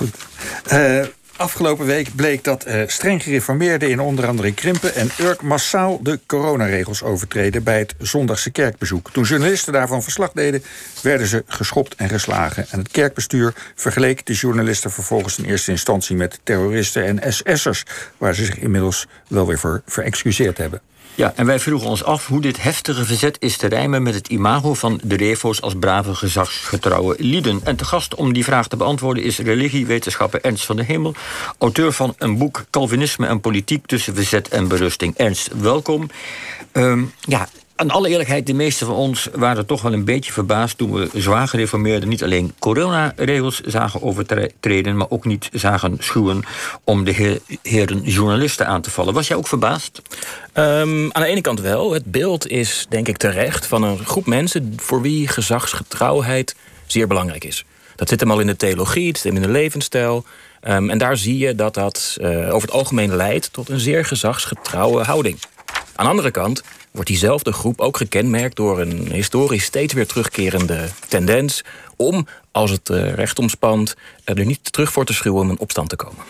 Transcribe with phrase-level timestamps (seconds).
[0.00, 0.14] Goed.
[0.72, 1.06] Uh,
[1.40, 6.20] Afgelopen week bleek dat uh, streng gereformeerden in onder andere Krimpen en Urk massaal de
[6.26, 9.10] coronaregels overtreden bij het zondagse kerkbezoek.
[9.10, 10.62] Toen journalisten daarvan verslag deden,
[11.02, 12.66] werden ze geschopt en geslagen.
[12.70, 17.84] En het kerkbestuur vergeleek de journalisten vervolgens in eerste instantie met terroristen en SS'ers,
[18.18, 20.80] waar ze zich inmiddels wel weer voor verexcuseerd hebben.
[21.20, 24.28] Ja, en wij vroegen ons af hoe dit heftige verzet is te rijmen met het
[24.28, 27.60] imago van de Revo's als brave, gezagsgetrouwe lieden.
[27.64, 31.14] En te gast om die vraag te beantwoorden is religiewetenschapper Ernst van de Hemel,
[31.58, 35.16] auteur van een boek Calvinisme en politiek tussen verzet en berusting.
[35.16, 36.10] Ernst, welkom.
[36.72, 37.48] Um, ja,
[37.80, 41.08] aan alle eerlijkheid, de meeste van ons waren toch wel een beetje verbaasd toen we
[41.14, 46.42] zwaar gereformeerden niet alleen coronaregels zagen overtreden, maar ook niet zagen schuwen
[46.84, 49.14] om de heren journalisten aan te vallen.
[49.14, 50.02] Was jij ook verbaasd?
[50.54, 51.92] Um, aan de ene kant wel.
[51.92, 56.54] Het beeld is, denk ik, terecht van een groep mensen voor wie gezagsgetrouwheid
[56.86, 57.64] zeer belangrijk is.
[58.00, 60.24] Dat zit hem al in de theologie, het zit hem in de levensstijl.
[60.68, 64.04] Um, en daar zie je dat dat uh, over het algemeen leidt tot een zeer
[64.04, 65.38] gezagsgetrouwe houding.
[65.94, 70.88] Aan de andere kant wordt diezelfde groep ook gekenmerkt door een historisch steeds weer terugkerende
[71.08, 71.64] tendens
[71.96, 75.88] om, als het uh, recht omspant, er niet terug voor te schuwen om in opstand
[75.88, 76.24] te komen.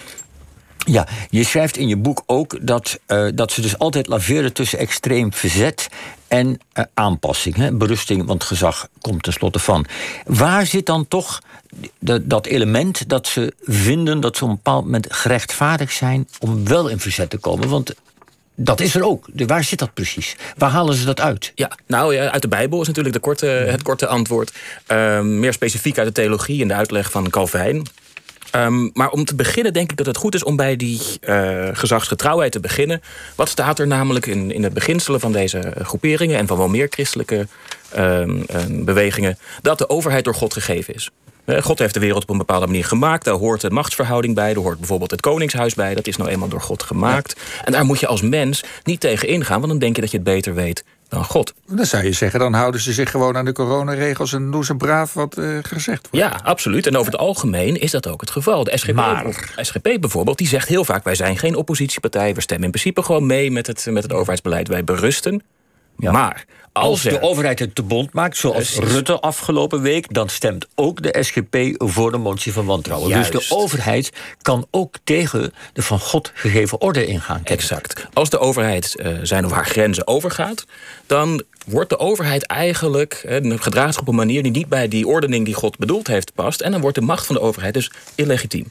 [0.86, 4.78] Ja, je schrijft in je boek ook dat, uh, dat ze dus altijd laveren tussen
[4.78, 5.88] extreem verzet
[6.28, 7.56] en uh, aanpassing.
[7.56, 7.72] Hè?
[7.72, 9.86] Berusting, want gezag komt tenslotte van.
[10.24, 11.42] Waar zit dan toch
[11.98, 16.64] de, dat element dat ze vinden dat ze op een bepaald moment gerechtvaardigd zijn om
[16.68, 17.68] wel in verzet te komen?
[17.68, 17.94] Want
[18.54, 19.26] dat is er ook.
[19.34, 20.36] Waar zit dat precies?
[20.56, 21.52] Waar halen ze dat uit?
[21.54, 24.52] Ja, nou ja, uit de Bijbel is natuurlijk de korte, het korte antwoord.
[24.88, 27.86] Uh, meer specifiek uit de theologie en de uitleg van Calvijn.
[28.56, 31.68] Um, maar om te beginnen denk ik dat het goed is om bij die uh,
[31.72, 33.02] gezagsgetrouwheid te beginnen.
[33.34, 36.38] Wat staat er namelijk in, in het beginselen van deze groeperingen...
[36.38, 37.46] en van wel meer christelijke
[37.96, 38.46] um,
[38.84, 39.38] bewegingen...
[39.62, 41.10] dat de overheid door God gegeven is.
[41.60, 43.24] God heeft de wereld op een bepaalde manier gemaakt.
[43.24, 44.54] Daar hoort de machtsverhouding bij.
[44.54, 45.94] Daar hoort bijvoorbeeld het koningshuis bij.
[45.94, 47.40] Dat is nou eenmaal door God gemaakt.
[47.64, 49.58] En daar moet je als mens niet tegen ingaan.
[49.58, 51.54] Want dan denk je dat je het beter weet dan God.
[51.66, 54.32] Dan zou je zeggen, dan houden ze zich gewoon aan de coronaregels...
[54.32, 56.26] en doen ze braaf wat uh, gezegd wordt.
[56.26, 56.86] Ja, absoluut.
[56.86, 58.64] En over het algemeen is dat ook het geval.
[58.64, 59.50] De SGP, maar...
[59.56, 61.04] SGP bijvoorbeeld, die zegt heel vaak...
[61.04, 63.50] wij zijn geen oppositiepartij, we stemmen in principe gewoon mee...
[63.50, 65.42] met het, met het overheidsbeleid, wij berusten.
[66.00, 66.12] Ja.
[66.12, 71.02] Maar als de overheid het te bond maakt, zoals Rutte afgelopen week, dan stemt ook
[71.02, 73.12] de SGP voor de motie van wantrouwen.
[73.12, 74.10] Dus de overheid
[74.42, 77.40] kan ook tegen de van God gegeven orde ingaan.
[77.44, 78.06] Exact.
[78.12, 80.64] Als de overheid uh, zijn of haar grenzen overgaat,
[81.06, 85.44] dan wordt de overheid eigenlijk uh, gedragen op een manier die niet bij die ordening
[85.44, 86.60] die God bedoeld heeft past.
[86.60, 88.70] En dan wordt de macht van de overheid dus illegitiem.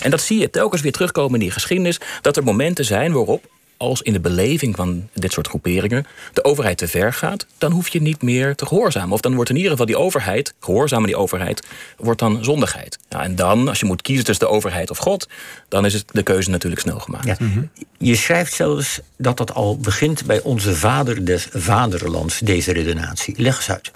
[0.00, 3.44] En dat zie je telkens weer terugkomen in die geschiedenis, dat er momenten zijn waarop
[3.80, 7.88] als in de beleving van dit soort groeperingen de overheid te ver gaat, dan hoef
[7.88, 9.12] je niet meer te gehoorzamen.
[9.12, 12.98] Of dan wordt in ieder geval die overheid, gehoorzamen die overheid, wordt dan zondigheid.
[13.08, 15.28] Ja, en dan, als je moet kiezen tussen de overheid of God,
[15.68, 17.24] dan is het de keuze natuurlijk snel gemaakt.
[17.24, 17.36] Ja.
[17.38, 17.62] Mhm.
[17.98, 23.34] Je schrijft zelfs dat dat al begint bij onze vader des vaderlands, deze redenatie.
[23.36, 23.90] Leg eens uit.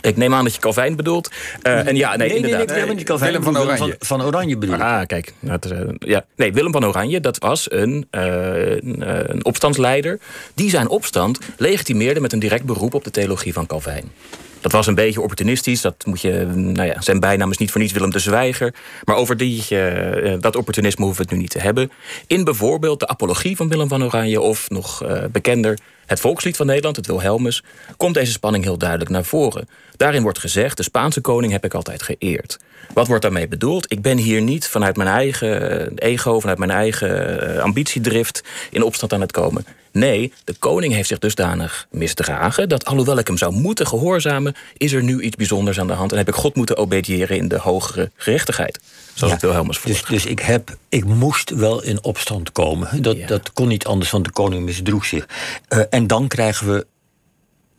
[0.00, 1.30] Ik neem aan dat je Calvijn bedoelt.
[1.62, 2.76] Uh, en ja, nee, nee inderdaad.
[2.76, 3.96] Nee, nee, Calvijn, Willem van Oranje.
[3.98, 5.32] Van, van Oranje bedoel Ah, kijk.
[5.40, 6.24] Dat uh, ja.
[6.36, 8.22] Nee, Willem van Oranje, dat was een, uh,
[8.76, 10.18] een, een, opstandsleider...
[10.54, 14.12] die zijn opstand legitimeerde met een direct beroep op de theologie van Calvijn.
[14.60, 15.80] Dat was een beetje opportunistisch.
[15.80, 18.74] Dat moet je, nou ja, zijn bijnaam is niet voor niets Willem de Zwijger.
[19.04, 19.64] Maar over die,
[20.40, 21.90] dat opportunisme hoeven we het nu niet te hebben.
[22.26, 24.40] In bijvoorbeeld de apologie van Willem van Oranje...
[24.40, 25.02] of nog
[25.32, 27.62] bekender het volkslied van Nederland, het Wilhelmus,
[27.96, 29.68] komt deze spanning heel duidelijk naar voren.
[29.96, 32.58] Daarin wordt gezegd: de Spaanse koning heb ik altijd geëerd.
[32.92, 33.92] Wat wordt daarmee bedoeld?
[33.92, 39.12] Ik ben hier niet vanuit mijn eigen ego, vanuit mijn eigen eh, ambitiedrift in opstand
[39.12, 39.64] aan het komen.
[39.92, 44.92] Nee, de koning heeft zich dusdanig misdragen dat alhoewel ik hem zou moeten gehoorzamen, is
[44.92, 47.58] er nu iets bijzonders aan de hand en heb ik God moeten obediëren in de
[47.58, 48.80] hogere gerechtigheid.
[49.14, 53.02] Zoals ja, het Wilhelmus dus, dus ik, heb, ik moest wel in opstand komen.
[53.02, 55.26] Dat, dat kon niet anders, want de koning misdroeg zich.
[55.68, 56.86] Uh, en dan krijgen we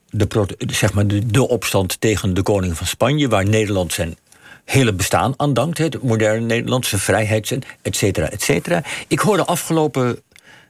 [0.10, 4.18] de, zeg maar de, de opstand tegen de koning van Spanje, waar Nederland zijn
[4.66, 5.78] hele bestaan aan dankt.
[5.78, 8.84] Het moderne Nederlandse vrijheid, et cetera, et cetera.
[9.08, 10.22] Ik hoorde afgelopen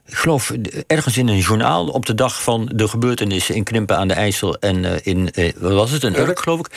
[0.09, 0.53] ik geloof
[0.87, 4.57] ergens in een journaal op de dag van de gebeurtenissen in Krimpen aan de IJssel
[4.57, 6.69] en uh, in, uh, wat was het, een Urk geloof ik,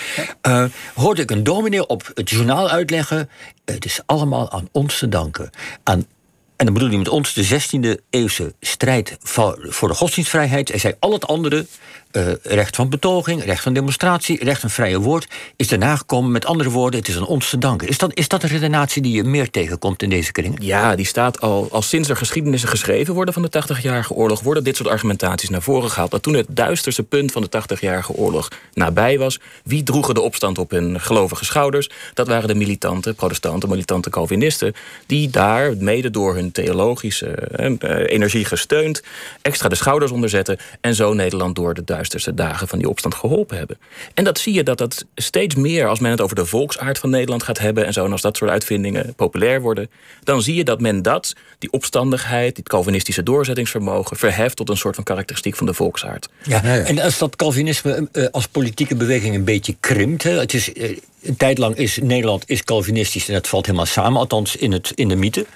[0.46, 0.64] uh,
[0.94, 3.31] hoorde ik een dominee op het journaal uitleggen,
[3.64, 5.50] het is allemaal aan ons te danken.
[5.82, 6.06] Aan,
[6.56, 10.69] en dan bedoel je met ons de 16e eeuwse strijd voor, voor de godsdienstvrijheid.
[10.69, 11.67] Hij zei, al het andere
[12.12, 15.26] uh, recht van betoging, recht van demonstratie, recht van vrije woord,
[15.56, 16.31] is daarna gekomen.
[16.32, 17.88] Met andere woorden, het is aan ons te danken.
[17.88, 20.56] Is dat, is dat een redenatie die je meer tegenkomt in deze kring?
[20.61, 24.64] Ja, die staat al, al sinds er geschiedenissen geschreven worden van de 80-jarige oorlog, worden
[24.64, 26.11] dit soort argumentaties naar voren gehaald.
[26.11, 30.58] Dat toen het duisterste punt van de 80-jarige oorlog nabij was, wie droegen de opstand
[30.58, 31.91] op hun gelovige schouders?
[32.15, 34.75] Dat waren de militante protestanten, militante Calvinisten,
[35.06, 39.03] die daar mede door hun theologische uh, energie gesteund
[39.43, 42.00] extra de schouders onderzetten en zo Nederland door de duisterste
[42.35, 43.79] dagen van die opstand geholpen hebben.
[44.15, 47.11] En dat zie je dat dat steeds meer, als men het over de volksaard van
[47.11, 49.91] Nederland gaat hebben en zo, en als dat soort uitvindingen populair worden,
[50.25, 54.95] dan zie je dat men dat, die opstandigheid, dit Calvinistische doorzettingsvermogen, verheft tot een soort
[54.95, 56.29] van karakteristiek van de volksaard.
[56.43, 60.73] Ja, en als dat Calvinisme uh, als politieke beweging een beetje krimpt, hè, het is.
[61.23, 64.93] Een tijd lang is Nederland is Calvinistisch en dat valt helemaal samen, althans in, het,
[64.95, 65.47] in de mythe.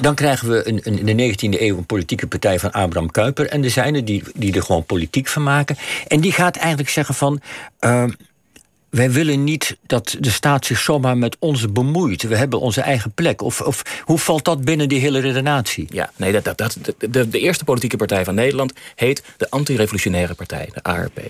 [0.00, 3.46] Dan krijgen we een, een, in de 19e eeuw een politieke partij van Abraham Kuyper
[3.46, 5.76] en de zijne, die, die er gewoon politiek van maken.
[6.06, 7.40] En die gaat eigenlijk zeggen van.
[7.80, 8.04] Uh,
[8.90, 12.22] wij willen niet dat de staat zich zomaar met ons bemoeit.
[12.22, 13.42] We hebben onze eigen plek.
[13.42, 15.86] Of, of hoe valt dat binnen die hele redenatie?
[15.90, 20.34] Ja, nee, dat, dat, dat, de, de eerste politieke partij van Nederland heet de Antirevolutionaire
[20.34, 21.20] Partij, de ARP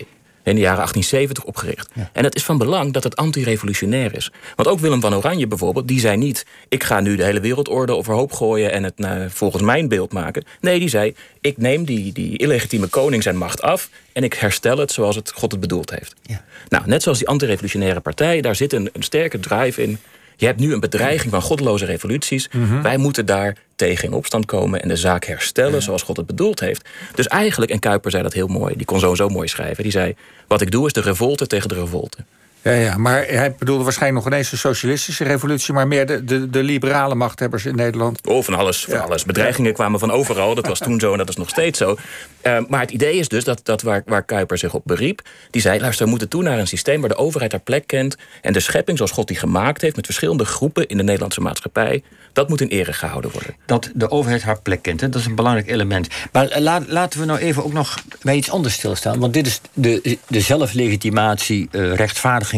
[0.44, 1.91] in de jaren 1870 opgericht.
[2.12, 4.32] En het is van belang dat het antirevolutionair is.
[4.56, 6.46] Want ook Willem van Oranje bijvoorbeeld, die zei niet...
[6.69, 10.44] ik ga nu de hele wereldorde overhoop gooien en het nou, volgens mijn beeld maken.
[10.61, 13.88] Nee, die zei, ik neem die, die illegitieme koning zijn macht af...
[14.12, 16.14] en ik herstel het zoals het God het bedoeld heeft.
[16.23, 16.44] Ja.
[16.69, 19.99] Nou, net zoals die antirevolutionaire partij, daar zit een, een sterke drive in...
[20.36, 22.48] Je hebt nu een bedreiging van godloze revoluties.
[22.52, 22.82] Mhm.
[22.82, 26.60] Wij moeten daar tegen in opstand komen en de zaak herstellen zoals God het bedoeld
[26.60, 26.88] heeft.
[27.14, 29.82] Dus eigenlijk, en Kuiper zei dat heel mooi, die kon zo zo mooi schrijven.
[29.82, 30.14] Die zei:
[30.46, 32.19] Wat ik doe is de revolte tegen de revolte.
[32.64, 35.75] Ja, ja, maar hij bedoelde waarschijnlijk nog ineens de socialistische revolutie...
[35.75, 38.26] maar meer de, de, de liberale machthebbers in Nederland.
[38.26, 38.84] Oh, van alles.
[38.84, 39.25] Van alles.
[39.25, 40.55] Bedreigingen kwamen van overal.
[40.55, 41.96] Dat was toen zo en dat is nog steeds zo.
[42.43, 45.22] Uh, maar het idee is dus dat, dat waar, waar Kuiper zich op beriep...
[45.50, 47.00] die zei, luister, we moeten toe naar een systeem...
[47.00, 48.16] waar de overheid haar plek kent...
[48.43, 49.96] en de schepping zoals God die gemaakt heeft...
[49.96, 52.02] met verschillende groepen in de Nederlandse maatschappij...
[52.32, 53.55] dat moet in ere gehouden worden.
[53.66, 55.08] Dat de overheid haar plek kent, hè?
[55.08, 56.08] dat is een belangrijk element.
[56.32, 59.19] Maar laat, laten we nou even ook nog bij iets anders stilstaan.
[59.19, 61.93] Want dit is de, de zelflegitimatie, uh,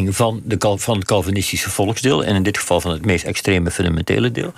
[0.04, 2.24] van, de, van het Calvinistische volksdeel.
[2.24, 4.52] En in dit geval van het meest extreme fundamentele deel.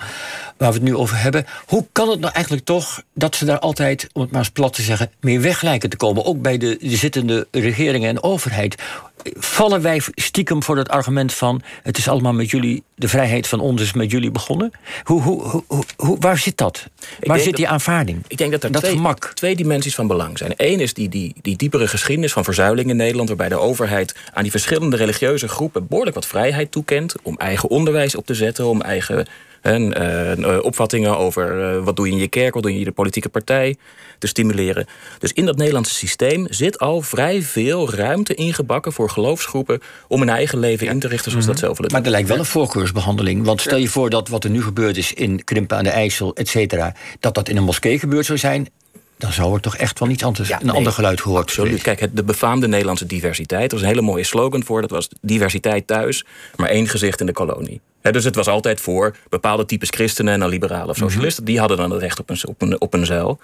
[0.57, 1.45] Waar we het nu over hebben.
[1.65, 4.73] Hoe kan het nou eigenlijk toch dat ze daar altijd, om het maar eens plat
[4.73, 6.25] te zeggen, meer weg lijken te komen?
[6.25, 8.75] Ook bij de, de zittende regeringen en overheid
[9.23, 11.61] vallen wij stiekem voor dat argument van...
[11.83, 14.71] het is allemaal met jullie, de vrijheid van ons is met jullie begonnen?
[15.03, 16.85] Hoe, hoe, hoe, hoe waar zit dat?
[17.19, 18.23] waar zit die aanvaarding?
[18.27, 20.53] Ik denk dat er twee, twee, dimensies van belang zijn.
[20.57, 23.27] Eén is die, die, die diepere geschiedenis van verzuiling in Nederland...
[23.27, 25.87] waarbij de overheid aan die verschillende religieuze groepen...
[25.87, 28.65] behoorlijk wat vrijheid toekent om eigen onderwijs op te zetten...
[28.65, 29.27] om eigen
[29.61, 30.01] en,
[30.39, 32.91] uh, opvattingen over uh, wat doe je in je kerk, wat doe je in je
[32.91, 33.75] politieke partij
[34.17, 34.85] te stimuleren.
[35.19, 40.29] Dus in dat Nederlandse systeem zit al vrij veel ruimte ingebakken voor geloofsgroepen om hun
[40.29, 41.91] eigen leven in te richten zoals mm dat zelf willen.
[41.91, 43.45] Maar er lijkt wel een voorkeursbehandeling.
[43.45, 46.35] Want stel je voor dat wat er nu gebeurd is in Krimpen aan de IJssel,
[46.35, 48.67] et cetera, dat dat in een moskee gebeurd zou zijn
[49.19, 51.81] dan zou er toch echt wel iets anders, een ander geluid gehoord Absoluut.
[51.81, 53.63] Kijk, het, de befaamde Nederlandse diversiteit.
[53.63, 54.81] Er was een hele mooie slogan voor.
[54.81, 56.25] Dat was diversiteit thuis,
[56.55, 57.81] maar één gezicht in de kolonie.
[58.01, 61.05] dus het was altijd voor bepaalde types christenen en dan liberalen of mhm.
[61.05, 61.45] socialisten.
[61.45, 63.39] Die hadden dan het recht op een, op een, op een zeil.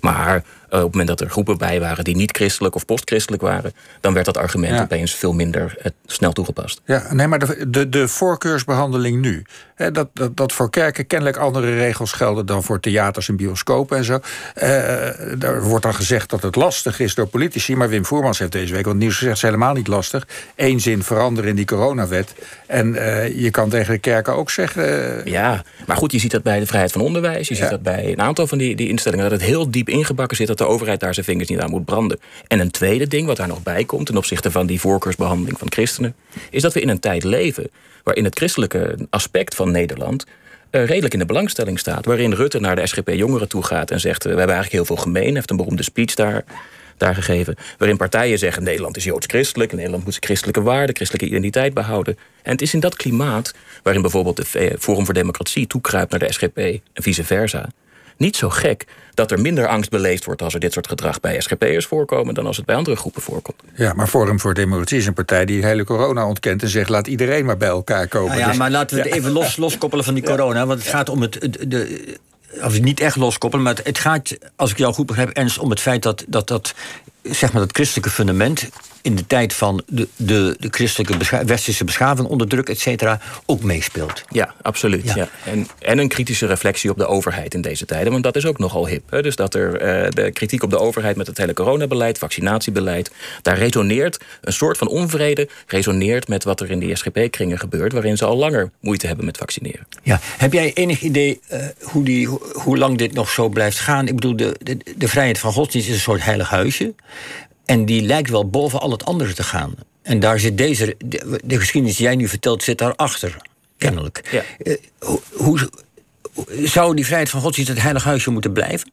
[0.00, 3.42] Maar uh, op het moment dat er groepen bij waren die niet christelijk of postchristelijk
[3.42, 4.82] waren, dan werd dat argument ja.
[4.82, 6.80] opeens veel minder uh, snel toegepast.
[6.84, 9.44] Ja, nee, maar de, de, de voorkeursbehandeling nu.
[9.74, 13.96] Hè, dat, dat, dat voor kerken kennelijk andere regels gelden dan voor theaters en bioscopen
[13.96, 14.20] en zo.
[15.40, 17.76] Er wordt dan gezegd dat het lastig is door politici.
[17.76, 20.26] Maar Wim Voermans heeft deze week, want nieuws gezegd, is helemaal niet lastig.
[20.56, 22.34] Eén zin veranderen in die coronawet.
[22.66, 22.92] En
[23.36, 25.20] je kan tegen de kerken ook zeggen.
[25.30, 27.48] ja, maar goed, je ziet dat bij de vrijheid van onderwijs.
[27.48, 30.36] Je ziet dat bij een aantal van die, die instellingen dat het heel diep ingebakken
[30.36, 32.20] zit dat de overheid daar zijn vingers niet aan moet branden.
[32.46, 35.72] En een tweede ding wat daar nog bij komt ten opzichte van die voorkeursbehandeling van
[35.72, 36.14] christenen,
[36.50, 37.70] is dat we in een tijd leven
[38.02, 40.26] waarin het christelijke aspect van Nederland
[40.70, 42.04] uh, redelijk in de belangstelling staat.
[42.04, 45.04] Waarin Rutte naar de SGP-jongeren toe gaat en zegt: uh, We hebben eigenlijk heel veel
[45.04, 45.34] gemeen.
[45.34, 46.44] heeft een beroemde speech daar,
[46.96, 47.56] daar gegeven.
[47.78, 49.72] Waarin partijen zeggen: Nederland is joods-christelijk.
[49.72, 52.18] Nederland moet zijn christelijke waarden, christelijke identiteit behouden.
[52.42, 56.32] En het is in dat klimaat waarin bijvoorbeeld de Forum voor Democratie toekruipt naar de
[56.32, 56.58] SGP
[56.92, 57.68] en vice versa
[58.20, 61.40] niet zo gek dat er minder angst beleefd wordt als er dit soort gedrag bij
[61.40, 63.62] SGP'ers voorkomen dan als het bij andere groepen voorkomt.
[63.74, 67.06] Ja, maar Forum voor Democratie is een partij die hele corona ontkent en zegt laat
[67.06, 68.28] iedereen maar bij elkaar komen.
[68.28, 70.88] Nou ja, dus- maar laten we het even los, loskoppelen van die corona, want het
[70.88, 71.48] gaat om het.
[71.68, 72.18] De,
[72.62, 75.80] of niet echt loskoppelen, maar het gaat, als ik jou goed begrijp, ernst om het
[75.80, 76.74] feit dat, dat, dat
[77.22, 78.68] zeg maar, dat christelijke fundament
[79.02, 83.20] in de tijd van de, de, de christelijke bescha westerse beschaving onder druk, et cetera,
[83.46, 84.22] ook meespeelt.
[84.28, 85.12] Ja, absoluut.
[85.14, 85.28] Ja.
[85.44, 88.58] En, en een kritische reflectie op de overheid in deze tijden, want dat is ook
[88.58, 89.10] nogal hip.
[89.10, 89.22] Hè?
[89.22, 93.10] Dus dat er uh, de kritiek op de overheid met het hele coronabeleid, vaccinatiebeleid,
[93.42, 98.16] daar resoneert een soort van onvrede, resoneert met wat er in de SGP-kringen gebeurt, waarin
[98.16, 99.86] ze al langer moeite hebben met vaccineren.
[100.02, 104.08] Ja, heb jij enig idee uh, hoe, die, hoe lang dit nog zo blijft gaan?
[104.08, 106.94] Ik bedoel, de, de, de vrijheid van godsdienst is een soort heilig huisje.
[107.70, 109.74] En die lijkt wel boven al het andere te gaan.
[110.02, 113.36] En daar zit deze, de, de geschiedenis die jij nu vertelt, zit daarachter.
[113.78, 114.28] Kennelijk.
[114.30, 114.42] Ja.
[114.58, 115.70] Uh, hoe, hoe,
[116.64, 118.90] zou die vrijheid van godsdienst het heilig huisje moeten blijven?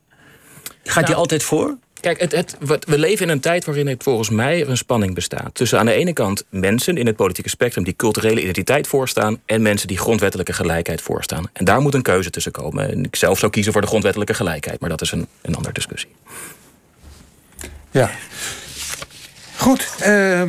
[0.84, 1.77] Gaat nou, die altijd voor?
[2.00, 2.57] Kijk, het, het,
[2.88, 5.55] we leven in een tijd waarin het volgens mij een spanning bestaat.
[5.55, 9.41] Tussen aan de ene kant mensen in het politieke spectrum die culturele identiteit voorstaan.
[9.46, 11.50] en mensen die grondwettelijke gelijkheid voorstaan.
[11.53, 12.91] En daar moet een keuze tussen komen.
[12.91, 15.74] En ik zelf zou kiezen voor de grondwettelijke gelijkheid, maar dat is een, een andere
[15.74, 16.10] discussie.
[17.91, 18.12] Ja.
[19.67, 19.88] Goed.
[20.01, 20.41] Uh,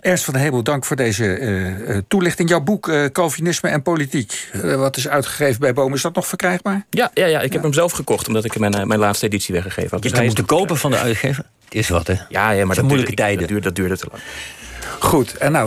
[0.00, 2.48] Ernst van de Hemel, dank voor deze uh, toelichting.
[2.48, 6.86] Jouw boek uh, Calvinisme en Politiek, wat is uitgegeven bij Boom, is dat nog verkrijgbaar?
[6.90, 9.90] Ja, ja, ja ik heb hem zelf gekocht, omdat ik mijn, mijn laatste editie weggegeven
[9.90, 10.02] had.
[10.02, 11.44] Dus je kan moeten kopen van de uitgever?
[11.64, 12.14] Het is wat, hè?
[12.28, 13.38] Ja, ja maar dat moeilijke duurde, tijden.
[13.38, 14.22] Dat duurde, dat duurde te lang.
[14.98, 15.54] Goed, en nou.